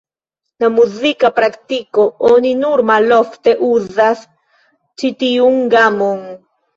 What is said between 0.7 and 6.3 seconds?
muzika praktiko oni nur malofte uzas ĉi tiun gamon.